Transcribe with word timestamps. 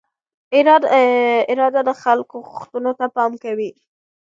اداره 1.51 1.81
د 1.87 1.91
خلکو 2.01 2.35
غوښتنو 2.51 2.91
ته 2.99 3.05
پام 3.15 3.31
کوي. 3.43 3.71